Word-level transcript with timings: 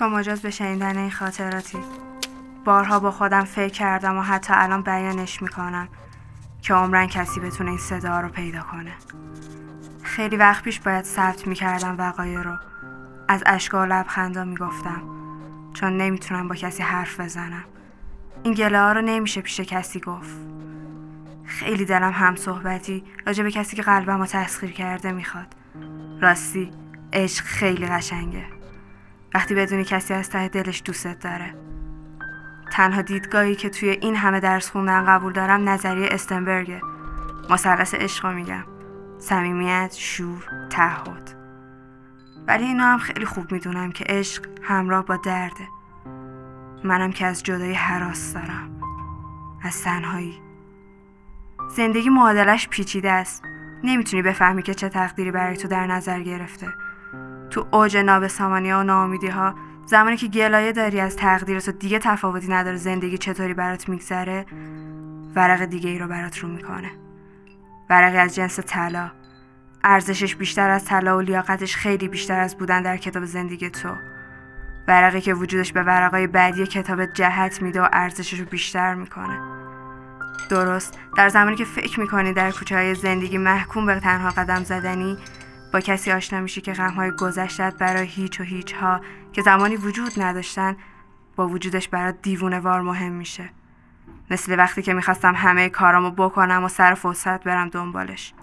تا 0.00 0.08
مجاز 0.08 0.42
به 0.42 0.50
شنیدن 0.50 0.98
این 0.98 1.10
خاطراتی. 1.10 1.78
بارها 2.64 3.00
با 3.00 3.10
خودم 3.10 3.44
فکر 3.44 3.72
کردم 3.72 4.16
و 4.16 4.22
حتی 4.22 4.52
الان 4.56 4.82
بیانش 4.82 5.42
می‌کنم 5.42 5.88
که 6.62 6.74
عمرن 6.74 7.06
کسی 7.06 7.40
بتونه 7.40 7.70
این 7.70 7.78
صدا 7.78 8.20
رو 8.20 8.28
پیدا 8.28 8.60
کنه. 8.60 8.92
خیلی 10.02 10.36
وقت 10.36 10.64
پیش 10.64 10.80
باید 10.80 11.04
ثبت 11.04 11.46
می‌کردم 11.46 11.98
وقایع 11.98 12.40
رو. 12.40 12.56
از 13.28 13.42
اشکا 13.46 13.82
و 13.82 13.84
لبخندا 13.84 14.44
می‌گفتم. 14.44 15.02
چون 15.74 15.96
نمی‌تونم 15.96 16.48
با 16.48 16.54
کسی 16.54 16.82
حرف 16.82 17.20
بزنم. 17.20 17.64
این 18.42 18.54
گله 18.54 18.80
ها 18.80 18.92
رو 18.92 19.00
نمیشه 19.00 19.40
پیش 19.40 19.60
کسی 19.60 20.00
گفت. 20.00 20.36
خیلی 21.44 21.84
دلم 21.84 22.12
هم 22.12 22.36
صحبتی 22.36 23.04
راجع 23.26 23.42
به 23.42 23.50
کسی 23.50 23.76
که 23.76 23.82
قلبم 23.82 24.18
رو 24.18 24.26
تسخیر 24.26 24.70
کرده 24.70 25.12
می‌خواد. 25.12 25.54
راستی 26.20 26.70
عشق 27.12 27.44
خیلی 27.44 27.86
قشنگه. 27.86 28.59
وقتی 29.34 29.54
بدونی 29.54 29.84
کسی 29.84 30.14
از 30.14 30.30
ته 30.30 30.48
دلش 30.48 30.82
دوستت 30.84 31.18
داره. 31.18 31.54
تنها 32.72 33.02
دیدگاهی 33.02 33.54
که 33.54 33.70
توی 33.70 33.88
این 33.88 34.16
همه 34.16 34.40
درس 34.40 34.70
خوندن 34.70 35.04
قبول 35.06 35.32
دارم 35.32 35.68
نظریه 35.68 36.08
استنبرگه. 36.10 36.80
مثلث 37.50 37.94
عشق 37.94 38.26
میگم. 38.26 38.64
صمیمیت 39.18 39.94
شور 39.98 40.44
تعهد. 40.70 41.30
ولی 42.46 42.64
اینا 42.64 42.84
هم 42.84 42.98
خیلی 42.98 43.24
خوب 43.24 43.52
می‌دونم 43.52 43.92
که 43.92 44.04
عشق 44.08 44.46
همراه 44.62 45.04
با 45.04 45.16
درده. 45.16 45.68
منم 46.84 47.12
که 47.12 47.26
از 47.26 47.42
جدایی 47.42 47.74
حراس 47.74 48.34
دارم. 48.34 48.80
از 49.62 49.82
تنهایی. 49.82 50.42
زندگی 51.76 52.08
معادلش 52.08 52.68
پیچیده 52.68 53.12
است. 53.12 53.42
نمی‌تونی 53.84 54.22
بفهمی 54.22 54.62
که 54.62 54.74
چه 54.74 54.88
تقدیری 54.88 55.30
برای 55.30 55.56
تو 55.56 55.68
در 55.68 55.86
نظر 55.86 56.20
گرفته. 56.20 56.66
تو 57.50 57.66
اوج 57.72 57.96
نابسامانی 57.96 58.70
ها 58.70 58.80
و 58.80 58.82
ناامیدی 58.82 59.28
ها 59.28 59.54
زمانی 59.86 60.16
که 60.16 60.26
گلایه 60.26 60.72
داری 60.72 61.00
از 61.00 61.16
تقدیر 61.16 61.60
تو 61.60 61.72
دیگه 61.72 61.98
تفاوتی 61.98 62.48
نداره 62.48 62.76
زندگی 62.76 63.18
چطوری 63.18 63.54
برات 63.54 63.88
میگذره 63.88 64.46
ورق 65.34 65.64
دیگه 65.64 65.90
ای 65.90 65.98
رو 65.98 66.08
برات 66.08 66.38
رو 66.38 66.48
می‌کنه. 66.48 66.90
ورقی 67.90 68.18
از 68.18 68.34
جنس 68.34 68.60
طلا. 68.60 69.10
ارزشش 69.84 70.36
بیشتر 70.36 70.70
از 70.70 70.84
طلا 70.84 71.18
و 71.18 71.20
لیاقتش 71.20 71.76
خیلی 71.76 72.08
بیشتر 72.08 72.40
از 72.40 72.56
بودن 72.56 72.82
در 72.82 72.96
کتاب 72.96 73.24
زندگی 73.24 73.70
تو. 73.70 73.88
ورقی 74.88 75.20
که 75.20 75.34
وجودش 75.34 75.72
به 75.72 75.82
ورقای 75.82 76.26
بعدی 76.26 76.66
کتاب 76.66 77.06
جهت 77.06 77.62
میده 77.62 77.82
و 77.82 77.88
ارزشش 77.92 78.40
رو 78.40 78.46
بیشتر 78.46 78.94
می‌کنه. 78.94 79.40
درست. 80.50 80.98
در 81.16 81.28
زمانی 81.28 81.56
که 81.56 81.64
فکر 81.64 82.00
می‌کنی 82.00 82.32
در 82.32 82.50
کوچه 82.50 82.76
های 82.76 82.94
زندگی 82.94 83.38
محکوم 83.38 83.86
به 83.86 84.00
تنها 84.00 84.30
قدم 84.30 84.64
زدنی 84.64 85.18
با 85.72 85.80
کسی 85.80 86.12
آشنا 86.12 86.40
میشی 86.40 86.60
که 86.60 86.72
غمهای 86.72 87.10
گذشتت 87.10 87.74
برای 87.74 88.06
هیچ 88.06 88.40
و 88.40 88.44
هیچ 88.44 88.72
ها 88.72 89.00
که 89.32 89.42
زمانی 89.42 89.76
وجود 89.76 90.22
نداشتن 90.22 90.76
با 91.36 91.48
وجودش 91.48 91.88
برای 91.88 92.14
دیوونه 92.22 92.60
وار 92.60 92.80
مهم 92.80 93.12
میشه. 93.12 93.50
مثل 94.30 94.58
وقتی 94.58 94.82
که 94.82 94.94
می‌خواستم 94.94 95.34
همه 95.34 95.68
کارامو 95.68 96.10
بکنم 96.10 96.64
و 96.64 96.68
سر 96.68 96.94
فرصت 96.94 97.44
برم 97.44 97.68
دنبالش. 97.68 98.34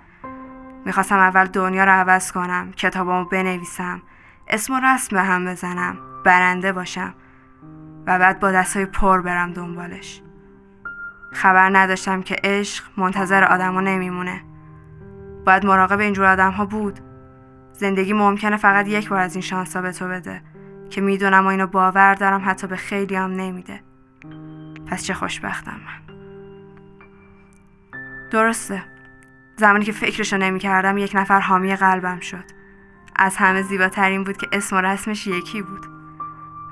می‌خواستم 0.86 1.18
اول 1.18 1.46
دنیا 1.46 1.84
رو 1.84 1.92
عوض 1.92 2.32
کنم 2.32 2.72
کتابامو 2.72 3.26
بنویسم 3.26 4.02
اسم 4.48 4.74
و 4.74 4.80
رسم 4.80 5.16
به 5.16 5.24
هم 5.24 5.46
بزنم 5.46 5.98
برنده 6.26 6.72
باشم 6.72 7.14
و 8.08 8.20
بعد 8.20 8.40
با 8.40 8.52
دستای 8.52 8.86
پر 8.86 9.22
برم 9.22 9.54
دنبالش. 9.54 10.22
خبر 11.34 11.70
نداشتم 11.78 12.22
که 12.22 12.36
عشق 12.44 12.84
منتظر 12.98 13.44
آدما 13.44 13.82
نمیمونه. 13.82 14.44
باید 15.46 15.66
مراقب 15.66 16.00
اینجور 16.00 16.26
آدم 16.26 16.52
ها 16.52 16.66
بود. 16.66 17.00
زندگی 17.78 18.14
ممکنه 18.14 18.58
فقط 18.58 18.88
یک 18.88 19.10
بار 19.10 19.20
از 19.20 19.36
این 19.36 19.42
شانس 19.42 19.78
به 19.78 19.92
تو 19.92 20.08
بده. 20.08 20.42
که 20.90 21.02
می‌دونم 21.02 21.46
و 21.46 21.48
اینو 21.48 21.68
باور 21.68 22.14
دارم 22.14 22.42
حتی 22.46 22.68
به 22.68 22.76
خیلی 22.76 23.16
هم 23.16 23.32
نمیده. 23.32 23.80
پس 24.86 25.04
چه 25.04 25.14
خوشبختم 25.14 25.72
من. 25.86 26.16
درسته. 28.32 28.84
زمانی 29.56 29.86
که 29.86 29.92
فکرشو 29.92 30.38
نمی‌کردم 30.38 30.98
یک 30.98 31.12
نفر 31.16 31.40
حامی 31.40 31.76
قلبم 31.76 32.20
شد. 32.20 32.44
از 33.16 33.38
همه 33.38 33.62
زیباترین 33.62 34.24
بود 34.24 34.38
که 34.38 34.48
اسم 34.52 34.76
و 34.76 34.82
رسمش 34.82 35.28
یکی 35.28 35.62
بود. 35.62 35.86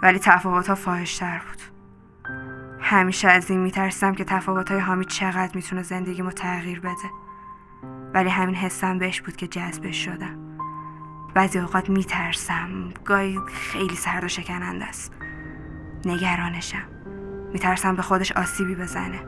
ولی 0.01 0.19
تفاوتها 0.19 0.75
فاحشتر 0.75 1.41
بود. 1.47 1.61
همیشه 2.79 3.27
از 3.27 3.51
این 3.51 3.59
میترسم 3.59 4.13
که 4.13 4.23
تفاوتهای 4.23 4.79
حامی 4.79 5.05
چقدر 5.05 5.51
می‌تونه 5.55 5.83
زندگیمو 5.83 6.31
تغییر 6.31 6.79
بده. 6.79 7.09
ولی 8.13 8.29
همین 8.29 8.55
حسم 8.55 8.97
بهش 8.97 9.21
بود 9.21 9.35
که 9.35 9.47
جذبش 9.47 10.05
شدم. 10.05 10.44
بعضی 11.35 11.59
اوقات 11.59 11.89
میترسم. 11.89 12.89
گاهی 13.05 13.39
خیلی 13.53 13.95
سرد 13.95 14.23
و 14.23 14.27
شکننده 14.27 14.85
است. 14.85 15.13
نگرانشم. 16.05 16.87
میترسم 17.53 17.95
به 17.95 18.01
خودش 18.01 18.31
آسیبی 18.31 18.75
بزنه. 18.75 19.19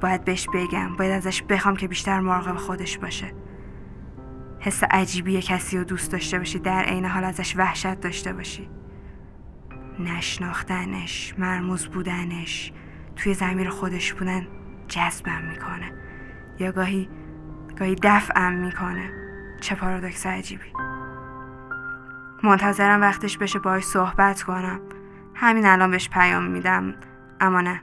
باید 0.00 0.24
بهش 0.24 0.48
بگم. 0.54 0.96
باید 0.96 1.12
ازش 1.12 1.42
بخوام 1.42 1.76
که 1.76 1.88
بیشتر 1.88 2.20
مراقب 2.20 2.56
خودش 2.56 2.98
باشه. 2.98 3.34
حس 4.60 4.84
عجیبی 4.84 5.42
کسی 5.42 5.78
رو 5.78 5.84
دوست 5.84 6.12
داشته 6.12 6.38
باشی. 6.38 6.58
در 6.58 6.82
عین 6.82 7.04
حال 7.04 7.24
ازش 7.24 7.56
وحشت 7.56 8.00
داشته 8.00 8.32
باشی. 8.32 8.68
نشناختنش 9.98 11.34
مرموز 11.38 11.86
بودنش 11.86 12.72
توی 13.16 13.34
زمیر 13.34 13.68
خودش 13.68 14.12
بودن 14.12 14.46
جذبم 14.88 15.44
می‌کنه. 15.44 15.92
یا 16.58 16.72
گاهی 16.72 17.08
گاهی 17.78 17.96
دفعم 18.02 18.52
می‌کنه. 18.54 19.10
چه 19.60 19.74
پارادوکس 19.74 20.26
عجیبی. 20.26 20.72
منتظرم 22.42 23.00
وقتش 23.00 23.38
بشه 23.38 23.58
باهاش 23.58 23.84
صحبت 23.84 24.42
کنم. 24.42 24.80
همین 25.34 25.66
الان 25.66 25.90
بهش 25.90 26.08
پیام 26.08 26.44
میدم. 26.44 26.94
اما 27.40 27.60
نه. 27.60 27.82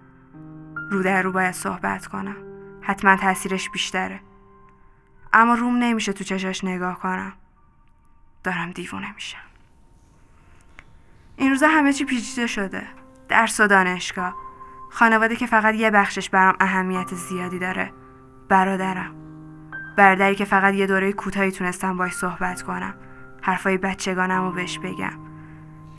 رو 0.92 1.04
در 1.04 1.22
رو 1.22 1.32
باید 1.32 1.54
صحبت 1.54 2.08
کنم. 2.08 2.36
حتما 2.82 3.16
تاثیرش 3.16 3.70
بیشتره. 3.70 4.20
اما 5.34 5.54
روم 5.54 5.78
نمیشه 5.78 6.14
تو 6.14 6.24
چشاش 6.24 6.64
نگاه 6.64 7.00
کنم. 7.00 7.34
دارم 8.44 8.72
دیوونه 8.72 9.14
میشم. 9.14 9.38
این 11.38 11.50
روزا 11.50 11.68
همه 11.68 11.94
چی 11.94 12.06
پیچیده 12.06 12.48
شده. 12.48 12.84
درس 13.30 13.60
و 13.60 13.68
دانشگاه. 13.68 14.36
خانواده 14.92 15.36
که 15.36 15.46
فقط 15.46 15.76
یه 15.76 15.92
بخشش 15.92 16.30
برام 16.30 16.56
اهمیت 16.60 17.14
زیادی 17.14 17.60
داره. 17.60 17.92
برادرم. 18.50 19.16
برادری 19.98 20.36
که 20.36 20.46
فقط 20.46 20.74
یه 20.74 20.88
دوره 20.88 21.14
کوتاهی 21.14 21.52
تونستم 21.52 21.98
باش 21.98 22.14
صحبت 22.14 22.62
کنم. 22.62 22.94
حرفای 23.46 23.78
بچگانم 23.78 24.44
رو 24.44 24.52
بهش 24.52 24.80
بگم. 24.80 25.20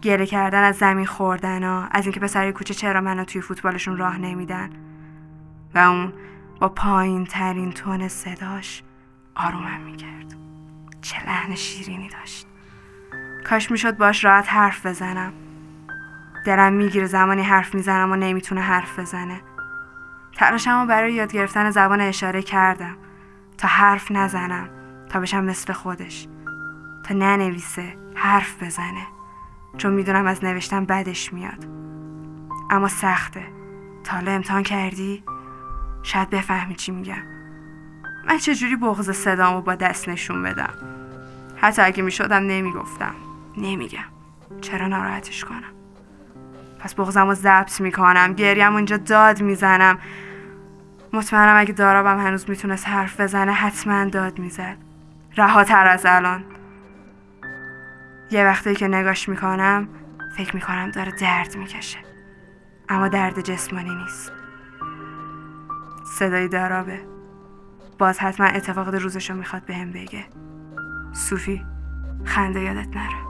گله 0.02 0.26
کردن 0.26 0.62
از 0.62 0.76
زمین 0.76 1.06
خوردن 1.06 1.64
ها 1.64 1.88
از 1.90 2.04
اینکه 2.04 2.20
پسری 2.20 2.52
کوچه 2.52 2.74
چرا 2.74 3.00
منو 3.00 3.24
توی 3.24 3.40
فوتبالشون 3.40 3.96
راه 3.96 4.18
نمیدن. 4.18 4.70
و 5.74 5.78
اون 5.78 6.12
با 6.60 6.68
پایین 6.68 7.24
ترین 7.24 7.72
تون 7.72 8.08
صداش 8.08 8.82
آرومم 9.34 9.80
می‌کرد. 9.80 10.36
چه 11.02 11.26
لحن 11.26 11.54
شیرینی 11.54 12.08
داشت. 12.08 12.46
کاش 13.44 13.70
می‌شد 13.70 13.96
باش 13.96 14.24
راحت 14.24 14.52
حرف 14.52 14.86
بزنم. 14.86 15.32
دلم 16.46 16.72
می‌گیره 16.72 17.06
زمانی 17.06 17.42
حرف 17.42 17.74
می‌زنم 17.74 18.12
و 18.12 18.16
نمی‌تونه 18.16 18.60
حرف 18.60 18.98
بزنه. 18.98 19.40
تلاشمو 20.36 20.86
برای 20.86 21.14
یاد 21.14 21.32
گرفتن 21.32 21.70
زبان 21.70 22.00
اشاره 22.00 22.42
کردم. 22.42 22.96
تا 23.58 23.68
حرف 23.68 24.10
نزنم. 24.10 24.68
تا 25.08 25.20
بشم 25.20 25.44
مثل 25.44 25.72
خودش. 25.72 26.28
تا 27.08 27.14
ننویسه 27.14 27.96
حرف 28.14 28.62
بزنه. 28.62 29.06
چون 29.78 29.92
می‌دونم 29.92 30.26
از 30.26 30.44
نوشتن 30.44 30.84
بدش 30.84 31.32
میاد. 31.32 31.66
اما 32.70 32.88
سخته. 32.88 33.42
تا 34.04 34.16
حالا 34.16 34.32
امتحان 34.32 34.62
کردی؟ 34.62 35.24
شاید 36.02 36.30
بفهمی 36.30 36.74
چی 36.74 36.92
میگم. 36.92 37.22
من 38.28 38.38
چجوری 38.38 38.76
بغض 38.76 39.10
صدامو 39.10 39.60
با 39.60 39.74
دست 39.74 40.08
نشون 40.08 40.42
بدم؟ 40.42 40.74
حتی 41.56 41.82
اگه 41.82 42.02
می‌شدم 42.02 42.42
نمی‌گفتم. 42.42 43.14
نمیگم. 43.56 44.04
چرا 44.60 44.86
ناراحتش 44.86 45.44
کنم؟ 45.44 45.72
پس 46.80 46.94
بغضمو 46.94 47.34
ضبط 47.34 47.80
می‌کنم 47.80 48.32
گریم 48.32 48.72
اونجا 48.72 48.96
داد 48.96 49.42
می‌زنم. 49.42 49.98
مطمئنم 51.12 51.60
اگه 51.60 51.72
دارابم 51.72 52.20
هنوز 52.20 52.50
می‌تونست 52.50 52.88
حرف 52.88 53.20
بزنه 53.20 53.52
حتما 53.52 54.04
داد 54.04 54.38
می‌زد. 54.38 54.76
رهاتر 55.36 55.86
از 55.86 56.06
الان. 56.06 56.44
یه 58.30 58.44
وقتی 58.44 58.74
که 58.74 58.88
نگاش 58.88 59.28
می‌کنم 59.28 59.88
فکر 60.36 60.54
می‌کنم 60.54 60.90
داره 60.90 61.12
درد 61.12 61.56
می‌کشه. 61.56 61.98
اما 62.88 63.08
درد 63.08 63.40
جسمانی 63.40 63.94
نیست. 63.94 64.32
صدای 66.18 66.48
دارابه. 66.48 67.00
باز 67.98 68.18
حتما 68.18 68.46
اتفاق 68.46 68.94
روزشو 68.94 69.34
می‌خواد 69.34 69.64
بهم 69.64 69.92
به 69.92 70.02
بگه. 70.02 70.24
صوفی 71.12 71.64
خنده 72.24 72.60
یادت 72.60 72.96
نره. 72.96 73.25